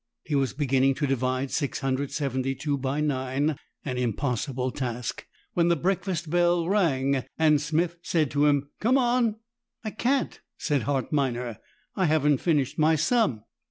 [0.23, 3.55] He was beginning to divide 672 by 9,
[3.85, 9.35] an impossible task, when the breakfast bell rang, and Smith said to him: "Come on!"
[9.83, 11.59] "I can't," said Hart Minor,
[11.95, 13.43] "I haven't finished my sum."